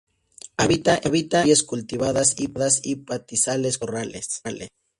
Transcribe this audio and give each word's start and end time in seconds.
Habita 0.57 0.99
en 1.03 1.13
las 1.29 1.41
áreas 1.43 1.61
cultivadas 1.61 2.33
y 2.39 2.95
pastizales 2.95 3.77
con 3.77 3.93
matorrales. 3.93 4.41